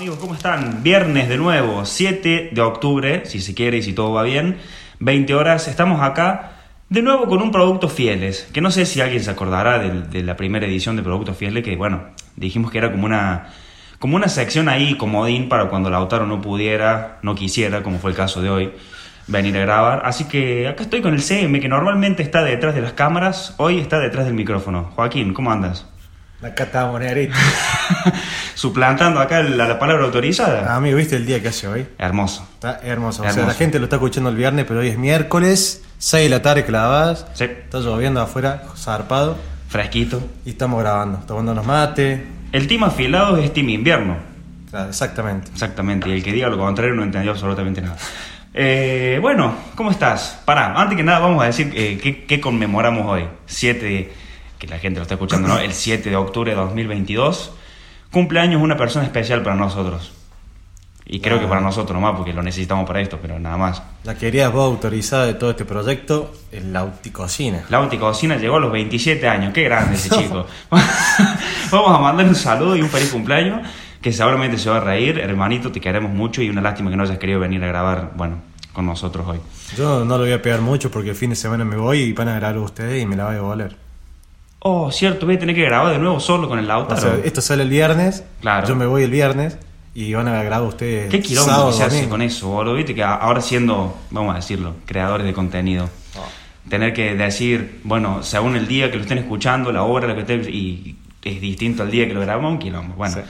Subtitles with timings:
[0.00, 0.82] amigos, ¿cómo están?
[0.82, 4.56] Viernes de nuevo, 7 de octubre, si se quiere y si todo va bien,
[4.98, 6.52] 20 horas, estamos acá
[6.88, 10.38] de nuevo con un Producto Fieles, que no sé si alguien se acordará de, la
[10.38, 12.00] primera edición de Productos Fieles, que bueno,
[12.36, 13.48] dijimos que era como una,
[13.98, 18.16] como una sección ahí comodín para cuando Lautaro no pudiera, no quisiera, como fue el
[18.16, 18.72] caso de hoy,
[19.26, 20.00] venir a grabar.
[20.06, 23.78] Así que acá estoy con el CM, que normalmente está detrás de las cámaras, hoy
[23.78, 24.92] está detrás del micrófono.
[24.94, 25.84] Joaquín, ¿cómo andas?
[26.42, 27.34] Acá estamos, negrito.
[28.54, 30.74] Suplantando acá la, la palabra autorizada.
[30.74, 31.86] Amigo, ¿viste el día que hace hoy?
[31.98, 32.48] Hermoso.
[32.54, 33.22] Está hermoso.
[33.22, 36.30] O sea, la gente lo está escuchando el viernes, pero hoy es miércoles, 6 de
[36.30, 37.26] la tarde clavadas.
[37.34, 37.44] Sí.
[37.44, 39.36] Está lloviendo afuera, zarpado.
[39.68, 40.22] Fresquito.
[40.46, 42.24] Y estamos grabando, tomándonos mate.
[42.52, 44.16] El team afilado es team invierno.
[44.70, 45.50] Claro, exactamente.
[45.52, 46.08] Exactamente.
[46.08, 47.96] Y el que diga lo contrario no entendió absolutamente nada.
[48.54, 50.40] Eh, bueno, ¿cómo estás?
[50.46, 53.28] Pará, antes que nada vamos a decir eh, qué, qué conmemoramos hoy.
[53.46, 54.10] 7,
[54.60, 55.58] que la gente lo está escuchando, ¿no?
[55.58, 57.52] El 7 de octubre de 2022.
[58.12, 60.12] Cumpleaños una persona especial para nosotros.
[61.06, 63.82] Y creo que para nosotros nomás, porque lo necesitamos para esto, pero nada más.
[64.04, 67.64] La querida voz autorizada de todo este proyecto es la Auticocina.
[67.68, 69.52] La Cocina llegó a los 27 años.
[69.52, 70.46] Qué grande ese chico.
[71.72, 73.66] Vamos a mandarle un saludo y un feliz cumpleaños.
[74.00, 75.18] Que seguramente se va a reír.
[75.18, 78.36] Hermanito, te queremos mucho y una lástima que no hayas querido venir a grabar, bueno,
[78.72, 79.40] con nosotros hoy.
[79.76, 82.12] Yo no lo voy a pegar mucho porque el fin de semana me voy y
[82.12, 83.89] van a grabar ustedes y me la voy a volar.
[84.62, 87.00] Oh, cierto, voy a tener que grabar de nuevo solo con el O Lautaro.
[87.00, 88.66] sea, esto sale el viernes, Claro.
[88.68, 89.56] yo me voy el viernes
[89.94, 91.10] y van a grabar ustedes.
[91.10, 92.74] Qué quilombo sábado, que se hace con eso, boludo.
[92.74, 95.88] Viste que a- ahora siendo, vamos a decirlo, creadores de contenido,
[96.68, 100.20] tener que decir, bueno, según el día que lo estén escuchando, la hora, lo que
[100.20, 100.94] estén, y
[101.24, 102.94] es distinto al día que lo grabamos, un quilombo.
[102.96, 103.20] Bueno, Sí,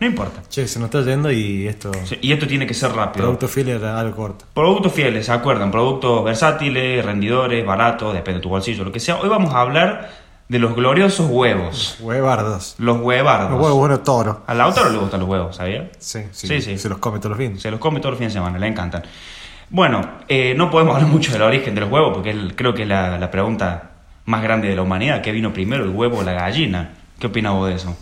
[0.00, 0.42] no importa.
[0.48, 1.90] Che, se nos está yendo y esto.
[2.04, 3.24] Sí, Y esto tiene que ser rápido.
[3.26, 4.44] Producto fiel era algo corto.
[4.54, 5.70] Productos fieles, ¿se acuerdan?
[5.70, 9.16] Productos versátiles, rendidores, baratos, depende de tu bolsillo, lo que sea.
[9.16, 10.19] Hoy vamos a hablar
[10.50, 11.96] de los gloriosos huevos.
[12.00, 12.74] Huevardos.
[12.78, 13.52] Los huevardos.
[13.52, 14.42] Los huevos buenos toro.
[14.48, 15.88] Al Lautaro le gustan los huevos, ¿sabía?
[16.00, 16.76] Sí, sí, Sí, sí.
[16.78, 17.62] Se los come todos los fines.
[17.62, 19.04] Se los come todos los fines de semana, le encantan.
[19.70, 22.82] Bueno, eh, no podemos hablar mucho del origen de los huevos porque el- creo que
[22.82, 23.90] es la, la pregunta
[24.24, 25.22] más grande de la humanidad.
[25.22, 26.94] ¿Qué vino primero, el huevo o la gallina?
[27.20, 27.96] ¿Qué opinas vos de eso?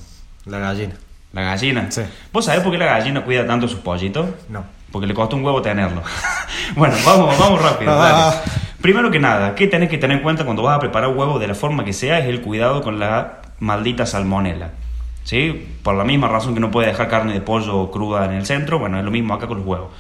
[0.47, 0.95] La gallina.
[1.35, 1.91] ¿La gallina?
[1.91, 2.01] Sí.
[2.33, 4.27] ¿Vos sabés por qué la gallina cuida tanto sus pollitos?
[4.49, 4.65] No.
[4.91, 6.03] Porque le costó un huevo tenerlo.
[6.77, 7.95] bueno, vamos, vamos rápido.
[7.99, 8.37] Dale.
[8.81, 11.49] Primero que nada, ¿qué tenés que tener en cuenta cuando vas a preparar huevo de
[11.49, 12.19] la forma que sea?
[12.21, 14.71] Es el cuidado con la maldita salmonela.
[15.25, 15.69] ¿Sí?
[15.83, 18.79] Por la misma razón que no puede dejar carne de pollo cruda en el centro,
[18.79, 19.91] bueno, es lo mismo acá con los huevos.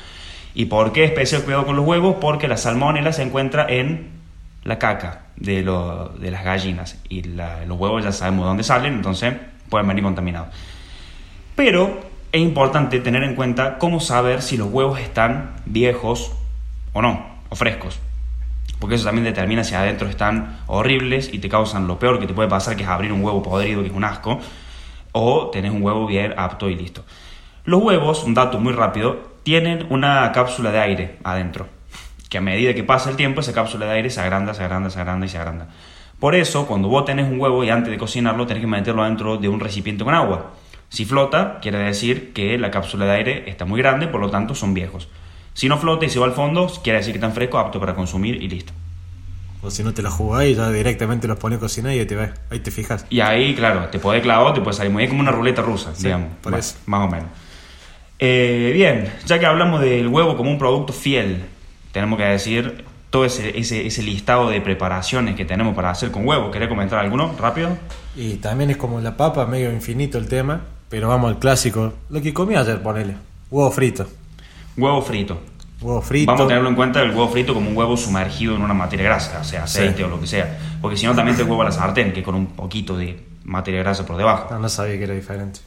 [0.55, 2.17] ¿Y por qué especial cuidado con los huevos?
[2.21, 4.09] Porque la salmonela se encuentra en
[4.65, 6.99] la caca de, lo- de las gallinas.
[7.09, 9.35] Y los huevos ya sabemos de dónde salen, entonces
[9.69, 10.49] pueden venir contaminados.
[11.57, 12.01] Pero
[12.33, 16.33] es importante tener en cuenta cómo saber si los huevos están viejos
[16.93, 18.01] o no, o frescos.
[18.79, 22.35] Porque eso también determina si adentro están horribles y te causan lo peor que te
[22.35, 24.39] puede pasar, que es abrir un huevo podrido, que es un asco,
[25.13, 27.05] o tenés un huevo bien apto y listo.
[27.65, 31.67] Los huevos, un dato muy rápido, tienen una cápsula de aire adentro,
[32.29, 34.91] que a medida que pasa el tiempo esa cápsula de aire se agranda, se agranda,
[34.91, 35.69] se agranda y se agranda.
[36.21, 39.37] Por eso, cuando vos tenés un huevo y antes de cocinarlo tenés que meterlo dentro
[39.37, 40.53] de un recipiente con agua.
[40.89, 44.55] Si flota, quiere decir que la cápsula de aire está muy grande, por lo tanto
[44.55, 45.09] son viejos.
[45.59, 47.93] Si no flota y se va al fondo, quiere decir que están frescos, apto para
[47.97, 48.73] consumir y listo.
[49.61, 52.15] O si no te la jugáis, ya directamente los pones a cocinar y ahí te,
[52.15, 53.05] ves, ahí te fijas.
[53.11, 55.97] Y ahí, claro, te puede clavar, te puede salir muy bien, como una ruleta rusa,
[55.97, 56.29] Sí, digamos.
[56.43, 56.77] por Bueno, eso.
[56.87, 57.27] Más o menos.
[58.21, 61.43] Eh, bien, ya que hablamos del huevo como un producto fiel,
[61.91, 66.25] tenemos que decir todo ese, ese, ese listado de preparaciones que tenemos para hacer con
[66.25, 66.53] huevo.
[66.53, 67.77] ¿Querés comentar alguno rápido?
[68.15, 70.61] Y también es como la papa, medio infinito el tema.
[70.89, 71.95] Pero vamos al clásico.
[72.11, 73.17] Lo que comí ayer, ponele.
[73.51, 74.07] Huevo frito.
[74.79, 75.39] Huevo frito.
[75.81, 76.27] Huevo frito.
[76.33, 79.05] Vamos a tenerlo en cuenta el huevo frito como un huevo sumergido en una materia
[79.05, 80.03] grasa, o sea, aceite Sí.
[80.03, 80.59] o lo que sea.
[80.81, 83.81] Porque si no, también te huevo a la sartén, que con un poquito de materia
[83.81, 84.49] grasa por debajo.
[84.51, 85.61] No, no sabía que era diferente.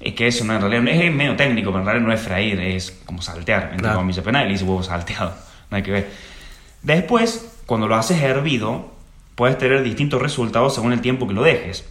[0.00, 2.60] Es que eso no, en realidad es medio técnico, pero en realidad no es freír,
[2.60, 3.98] es como saltear, entre Claro.
[3.98, 4.24] comillas.
[4.26, 5.32] Nadie le dice huevo salteado,
[5.70, 6.10] no hay que ver.
[6.82, 8.90] Después, cuando lo haces hervido,
[9.36, 11.84] puedes tener distintos resultados según el tiempo que lo dejes.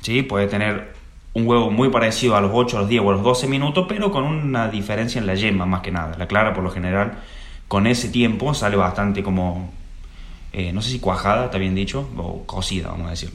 [0.00, 0.22] ¿Sí?
[0.22, 0.92] Puedes tener
[1.38, 3.86] un huevo muy parecido a los 8, a los 10 o a los 12 minutos,
[3.88, 6.16] pero con una diferencia en la yema más que nada.
[6.18, 7.18] La clara, por lo general,
[7.68, 9.70] con ese tiempo sale bastante como,
[10.52, 13.32] eh, no sé si cuajada, está bien dicho, o cocida, vamos a decir.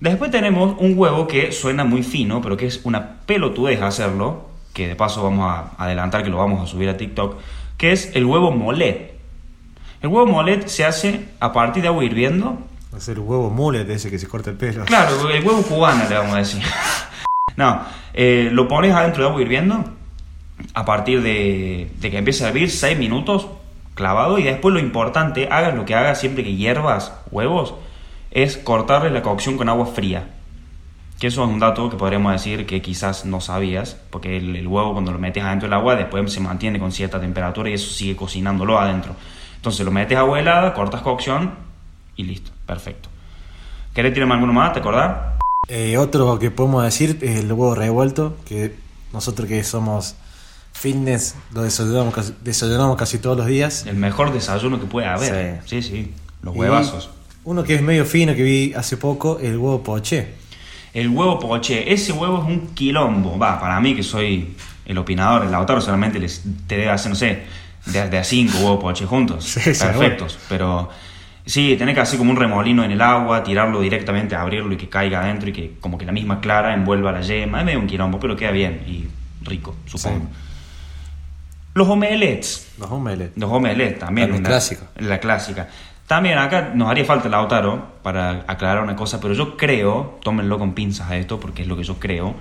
[0.00, 4.88] Después tenemos un huevo que suena muy fino, pero que es una pelotudez hacerlo, que
[4.88, 7.38] de paso vamos a adelantar que lo vamos a subir a TikTok,
[7.78, 9.14] que es el huevo molet.
[10.02, 12.58] El huevo molet se hace a partir de agua hirviendo.
[12.94, 14.84] A ser huevo mullet ese que se corta el pelo.
[14.84, 16.62] Claro, el huevo cubano le vamos a decir.
[17.56, 17.82] No,
[18.12, 19.84] eh, lo pones adentro de agua hirviendo
[20.74, 23.46] a partir de, de que empiece a hervir 6 minutos
[23.94, 27.74] clavado y después lo importante, hagas lo que hagas siempre que hiervas huevos,
[28.30, 30.30] es cortarle la cocción con agua fría.
[31.18, 34.66] Que eso es un dato que podríamos decir que quizás no sabías, porque el, el
[34.66, 37.92] huevo cuando lo metes adentro del agua después se mantiene con cierta temperatura y eso
[37.92, 39.14] sigue cocinándolo adentro.
[39.56, 41.54] Entonces lo metes a agua helada, cortas cocción
[42.16, 43.08] y listo, perfecto.
[43.94, 44.72] ¿Querés tirarme alguno más?
[44.72, 45.34] ¿Te acordás?
[45.68, 48.74] Eh, otro que podemos decir es el huevo revuelto, que
[49.12, 50.16] nosotros que somos
[50.72, 53.86] fitness lo desayunamos casi, desayunamos casi todos los días.
[53.86, 55.62] El mejor desayuno que puede haber.
[55.64, 56.12] Sí, sí,
[56.42, 57.10] los Y huevazos.
[57.44, 60.34] Uno que es medio fino que vi hace poco, el huevo poché.
[60.92, 63.38] El huevo poché, ese huevo es un quilombo.
[63.38, 64.54] Va, para mí que soy
[64.86, 67.42] el opinador, el Lautaro solamente les, te debe hacer, no sé,
[67.86, 69.44] de, de a cinco huevos poché juntos.
[69.44, 70.38] Sí, perfectos.
[70.48, 70.88] Pero
[71.46, 74.88] sí, tenés que hacer como un remolino en el agua, tirarlo directamente, abrirlo y que
[74.88, 77.60] caiga adentro y que como que la misma clara envuelva la yema.
[77.60, 79.06] Es medio un quilombo, pero queda bien y
[79.44, 80.26] rico, supongo.
[80.26, 80.36] Sí.
[81.74, 82.72] Los omelets.
[82.78, 83.36] Los omelets.
[83.36, 84.32] Los omelets también.
[84.32, 84.84] Una- clásica.
[84.96, 85.68] La clásica.
[86.06, 90.74] También acá nos haría falta Lautaro para aclarar una cosa, pero yo creo, tómenlo con
[90.74, 92.34] pinzas a esto porque es lo que yo creo.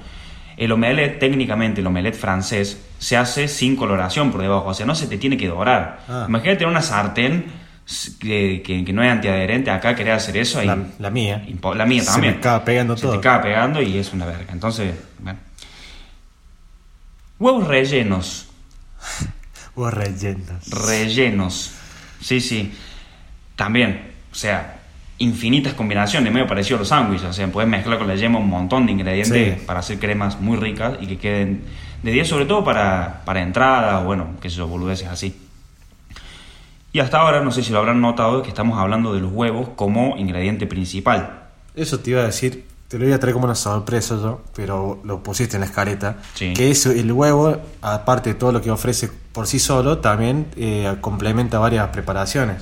[0.58, 4.94] El omelette, técnicamente el omelette francés, se hace sin coloración por debajo, o sea, no
[4.96, 6.02] se te tiene que dorar.
[6.08, 6.26] Ah.
[6.28, 7.46] Imagínate una sartén
[8.20, 11.46] que, que- que no es antiadherente, acá querés hacer eso y La, la mía.
[11.76, 12.34] la mía Se también.
[12.34, 13.12] me acaba pegando Se todo.
[13.14, 14.52] te acaba pegando y es una verga.
[14.54, 15.40] Entonces, bueno.
[17.40, 18.48] Huevos rellenos.
[19.76, 20.70] Huevos rellenos.
[20.70, 21.72] rellenos.
[22.22, 22.72] Sí, sí.
[23.56, 24.80] También, o sea,
[25.18, 27.28] infinitas combinaciones, medio parecido a los sándwiches.
[27.30, 29.66] O sea, puedes mezclar con la yema un montón de ingredientes Sí.
[29.66, 31.64] para hacer cremas muy ricas y que queden
[32.02, 35.36] de 10, sobre todo para, para entradas o, bueno, qué sé yo, boludeces así.
[36.94, 39.70] Y hasta ahora, no sé si lo habrán notado, que estamos hablando de los huevos
[39.76, 41.42] como ingrediente principal.
[41.76, 45.02] Eso te iba a decir, te lo iba a traer como una sorpresa yo, pero
[45.04, 46.18] lo pusiste en la escaleta.
[46.36, 46.54] Sí.
[46.54, 50.96] Que eso, el huevo, aparte de todo lo que ofrece por sí solo, también eh,
[51.02, 52.62] complementa varias preparaciones.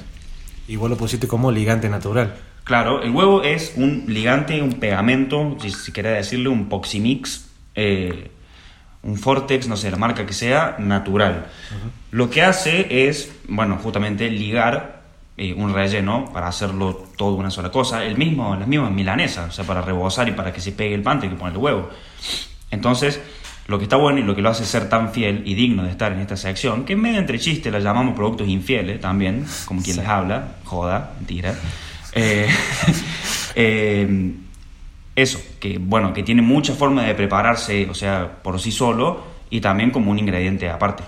[0.66, 2.34] Y vos lo pusiste como ligante natural.
[2.64, 8.32] Claro, el huevo es un ligante, un pegamento, si, si querés decirle, un poximix, eh,
[9.04, 11.48] un Fortex, no sé, la marca que sea, natural.
[12.12, 15.02] Lo que hace es, bueno, justamente ligar
[15.38, 18.04] eh, un relleno para hacerlo todo una sola cosa.
[18.06, 21.02] El mismo, las mismas milanesas, o sea, para rebosar y para que se pegue el
[21.02, 21.90] pan, hay que poner el huevo.
[22.70, 23.20] Entonces,
[23.68, 25.92] lo que está bueno y lo que lo hace ser tan fiel y digno de
[25.92, 29.82] estar en esta sección, que en medio entre chiste la llamamos productos infieles también, como
[29.82, 30.02] quien Sí.
[30.02, 31.56] les habla, joda, mentira.
[32.14, 32.46] Eh,
[33.56, 34.34] eh,
[35.16, 39.60] eso, que bueno, que tiene muchas formas de prepararse, o sea, por sí solo y
[39.62, 41.04] también como un ingrediente aparte.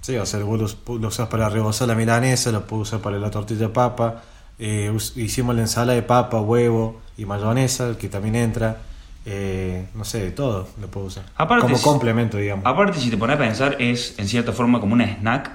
[0.00, 3.18] Sí, o sea, vos lo, lo usás para rebozar la milanesa, lo puedes usar para
[3.18, 4.22] la tortilla de papa.
[4.58, 8.78] eh, hicimos la ensalada de papa, huevo y mayonesa, que también entra.
[9.26, 11.24] eh, no sé, de todo lo puedo usar.
[11.36, 12.64] Aparte, como complemento, digamos.
[12.64, 15.50] Aparte, si te pones a pensar, es en cierta forma como un snack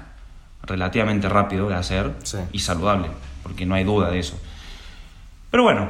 [0.62, 2.38] relativamente rápido de hacer Sí.
[2.52, 3.08] y saludable,
[3.42, 4.38] porque no hay duda de eso.
[5.50, 5.88] Pero bueno,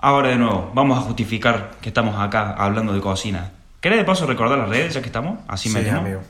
[0.00, 3.52] ahora de nuevo, vamos a justificar que estamos acá hablando de cocina.
[3.80, 5.38] ¿Querés de paso recordar las redes ya que estamos?
[5.48, 5.98] Así Sí, ¿no?
[5.98, 6.20] amigo.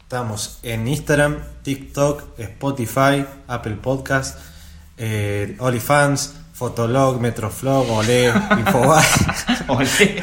[0.00, 4.38] Estamos en Instagram, TikTok, Spotify, Apple Podcast,
[4.96, 8.26] eh, OnlyFans, Fotolog, Metroflog, Olé,
[8.58, 9.04] Infobae.
[9.68, 10.22] Olé.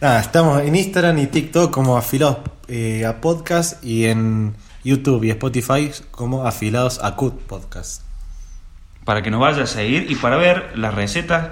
[0.00, 2.38] Nada, estamos en Instagram y TikTok como afilados
[2.68, 8.02] eh, a podcast y en YouTube y Spotify como afilados a Cut Podcast.
[9.10, 11.48] Para que nos vaya a seguir y para ver las recetas,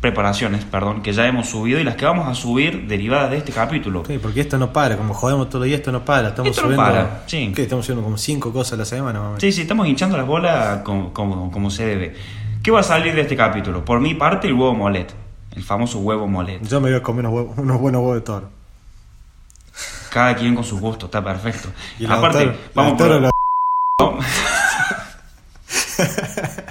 [0.00, 3.52] preparaciones, perdón, que ya hemos subido y las que vamos a subir derivadas de este
[3.52, 4.02] capítulo.
[4.06, 6.28] Sí, porque esto no para, como jodemos todo el día, esto no para.
[6.28, 6.90] Estamos Esto no subiendo.
[6.90, 7.52] para, sí.
[7.54, 7.64] ¿qué?
[7.64, 9.32] Estamos subiendo como cinco cosas a la semana.
[9.36, 12.16] Sí, sí, estamos hinchando las bolas como, como, como se debe.
[12.62, 13.84] ¿Qué va a salir de este capítulo?
[13.84, 15.12] Por mi parte, el huevo molet.
[15.54, 16.66] El famoso huevo molet.
[16.66, 18.48] Yo me voy a comer unos, huevos- unos buenos huevos de toro.
[20.08, 21.68] Cada quien con su gusto, está perfecto.
[21.98, 23.20] Y Aparte, vamos por...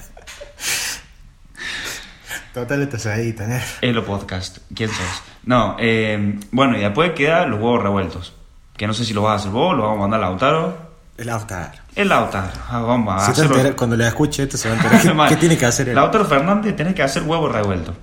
[2.53, 3.61] Total, esta sedita, ¿eh?
[3.81, 4.57] Elo Podcast.
[4.75, 5.23] ¿Quién sos?
[5.45, 8.33] No, eh, bueno, y después quedan los huevos revueltos.
[8.75, 10.91] Que no sé si lo vas a hacer vos, lo vamos a mandar a Lautaro.
[11.17, 11.79] El Lautaro.
[11.95, 12.51] El Lautaro.
[12.69, 13.75] Ah, vamos a Se hacerlo.
[13.77, 15.01] cuando le escuche esto se va a enterar.
[15.29, 15.95] ¿Qué, qué tiene que hacer él?
[15.95, 17.93] Lautaro Fernández, tenés que hacer huevo revuelto.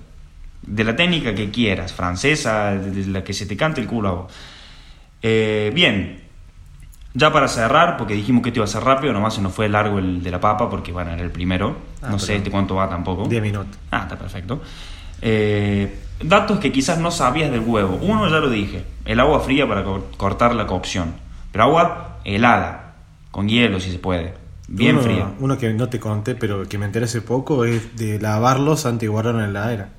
[0.63, 4.09] De la técnica que quieras, francesa, de de la que se te cante el culo
[4.09, 4.33] a vos.
[5.21, 6.23] Eh, bien,
[7.13, 9.67] ya para cerrar, porque dijimos que esto iba a ser rápido, nomás se nos fue
[9.69, 11.75] largo el de la papa, porque bueno, era el primero.
[12.01, 13.27] Ah, no sé este cuánto va tampoco.
[13.27, 13.77] 10 minutos.
[13.91, 14.61] Ah, está perfecto.
[15.21, 17.97] Eh, datos que quizás no sabías del huevo.
[18.01, 21.13] Uno ya lo dije, el agua fría para co- cortar la cocción.
[21.51, 22.95] Pero agua helada,
[23.31, 24.33] con hielo si se puede.
[24.67, 25.31] Bien uno, fría.
[25.39, 29.01] Uno que no te conté, pero que me enteré hace poco, es de lavarlos antes
[29.01, 29.89] de guardarlos en la heladera.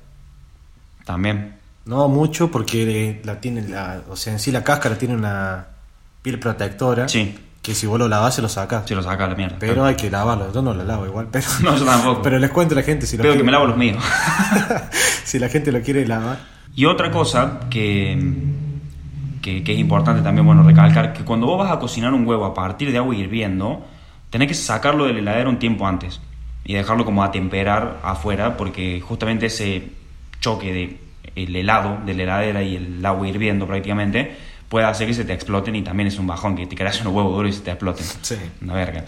[1.05, 1.55] También.
[1.85, 5.67] No mucho porque la tiene la, o sea, en sí la cáscara tiene una
[6.21, 7.07] piel protectora.
[7.07, 7.35] Sí.
[7.61, 8.87] que si vos lo lavás se lo sacás.
[8.87, 9.57] Se lo saca la mierda.
[9.59, 10.51] Pero hay que lavarlo.
[10.53, 12.21] Yo no lo lavo igual, pero, No, yo tampoco.
[12.23, 14.03] pero les cuento a la gente si lo que quiere- me lavo los míos.
[15.23, 16.39] si la gente lo quiere lavar.
[16.75, 18.17] Y otra cosa que,
[19.41, 22.45] que, que es importante también, bueno, recalcar, que cuando vos vas a cocinar un huevo
[22.45, 23.85] a partir de agua hirviendo,
[24.29, 26.21] tenés que sacarlo del heladero un tiempo antes
[26.63, 29.89] y dejarlo como a temperar afuera, porque justamente ese
[30.39, 30.97] choque de
[31.35, 34.35] el helado de la heladera y el agua hirviendo prácticamente
[34.71, 37.13] puede hacer que se te exploten y también es un bajón, que te quedas unos
[37.13, 38.05] huevos duros y se te exploten.
[38.21, 38.37] Sí.
[38.61, 39.03] Una verga.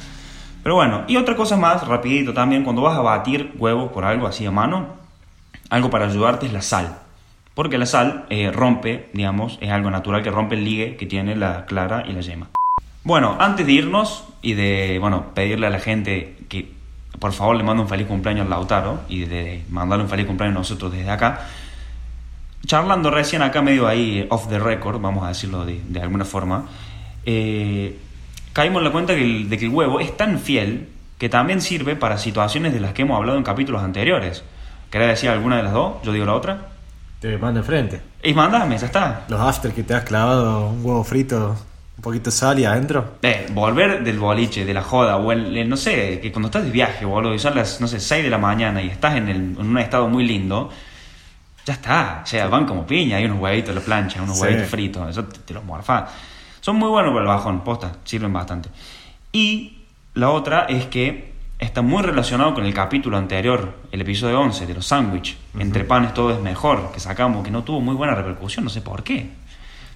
[0.62, 4.27] Pero bueno, y otra cosa más, rapidito también, cuando vas a batir huevos por algo
[4.27, 4.89] así a mano,
[5.70, 6.98] algo para ayudarte es la sal.
[7.53, 11.34] Porque la sal eh, rompe, digamos, es algo natural que rompe el ligue que tiene
[11.34, 12.50] la clara y la yema.
[13.05, 16.74] Bueno, antes de irnos y de, bueno, pedirle a la gente que
[17.20, 20.60] por favor le mande un feliz cumpleaños al Lautaro y de mandarle un feliz cumpleaños
[20.60, 21.48] nosotros desde acá,
[22.65, 26.65] charlando recién acá medio ahí off the record, vamos a decirlo de, de alguna forma,
[27.25, 27.98] eh,
[28.53, 31.62] caímos en la cuenta que el- de que el huevo es tan fiel que también
[31.62, 34.43] sirve para situaciones de las que hemos hablado en capítulos anteriores.
[34.89, 35.96] ¿Querés decir alguna de las dos?
[36.03, 36.67] Yo digo la otra.
[37.20, 38.01] Te manda enfrente.
[38.22, 39.25] Y mandame, ya está.
[39.29, 41.55] Los after que te has clavado un huevo frito,
[41.98, 43.13] un poquito de sal y adentro.
[43.22, 46.65] Eh, volver del boliche, de la joda, o el, el- no sé, que cuando estás
[46.65, 49.29] de viaje, boludo, y son las, no sé, 6 de la mañana y estás en,
[49.29, 50.70] el- en un estado muy lindo,
[51.65, 52.22] ya está.
[52.24, 54.43] O sea, van como piña, hay unos huevitos la plancha, unos Sí.
[54.43, 56.10] huevitos fritos, eso te, te los morfás.
[56.62, 58.70] Son muy buenos para el bajón, posta, sirven bastante.
[59.32, 59.79] Y
[60.13, 64.74] la otra es que está muy relacionado con el capítulo anterior, el episodio 11 de
[64.74, 65.38] los sándwiches.
[65.58, 68.82] Entre panes todo es mejor, que sacamos, que no tuvo muy buena repercusión, no sé
[68.82, 69.29] por qué.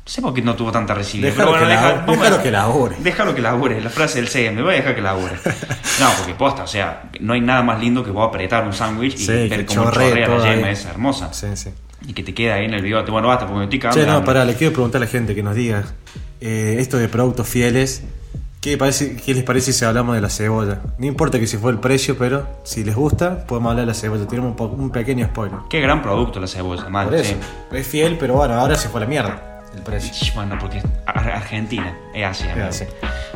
[0.07, 1.27] No sé por qué no tuvo tanta recibida.
[1.27, 2.95] Déjalo bueno, que deja- labure, vamos a- déjalo que labure.
[2.97, 5.33] Déjalo que labure, la frase del CM, voy a dejar que labure.
[5.99, 9.15] No, porque posta, o sea, no hay nada más lindo que vos apretar un sándwich
[9.15, 10.73] y Sí, ver cómo chorrea la yema ahí.
[10.73, 11.33] esa hermosa.
[11.33, 11.71] Sí, sí.
[12.07, 13.11] Y que te queda ahí en el bigote.
[13.11, 15.35] Bueno, basta, porque me estoy cagando de no, pará, le quiero preguntar a la gente
[15.35, 15.83] que nos diga
[16.39, 18.03] eh, esto de productos fieles.
[18.61, 20.79] ¿qué, parece, ¿Qué les parece si hablamos de la cebolla?
[20.99, 23.93] No importa que si fue el precio, pero si les gusta, podemos hablar de la
[23.93, 24.25] cebolla.
[24.25, 25.57] Tenemos un, pequeño spoiler.
[25.69, 27.35] Qué gran producto la cebolla, eso, sí.
[27.73, 30.31] es fiel, pero bueno, ahora se fue a la mierda el precio.
[30.35, 32.67] Bueno, porque Ar- Argentina, es así, amigo.
[32.67, 32.85] así.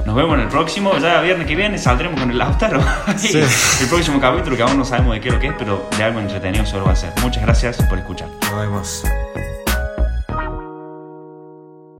[0.05, 2.81] Nos vemos en el próximo, ya viernes que viene saldremos con el Lautaro.
[3.17, 3.37] Sí.
[3.37, 6.03] el próximo capítulo que aún no sabemos de qué es lo que es, pero de
[6.03, 7.11] algo entretenido seguro va a ser.
[7.21, 8.27] Muchas gracias por escuchar.
[8.49, 9.03] Nos vemos.